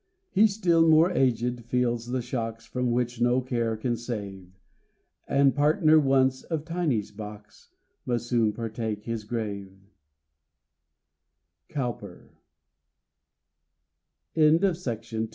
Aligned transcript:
He, 0.31 0.47
still 0.47 0.87
more 0.89 1.11
aged, 1.11 1.63
feels 1.65 2.07
the 2.07 2.23
shocks 2.23 2.65
From 2.65 2.89
which 2.89 3.21
no 3.21 3.39
care 3.39 3.77
can 3.77 3.95
save, 3.95 4.49
And, 5.27 5.53
partner 5.53 5.99
once 5.99 6.41
of 6.41 6.65
Tiney's 6.65 7.11
box, 7.11 7.69
Must 8.07 8.25
soon 8.25 8.51
partake 8.51 9.03
his 9.03 9.23
grave. 9.25 9.77
Cowper. 11.69 12.31
A 14.35 14.39
TRANSIENT 14.57 14.61
BOARDER. 14.61 14.73
C. 15.03 15.27